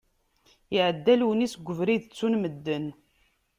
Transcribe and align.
Iεedda 0.75 1.13
Lunis 1.19 1.53
deg 1.55 1.69
ubrid 1.71 2.03
ttun 2.05 2.33
medden. 2.41 2.85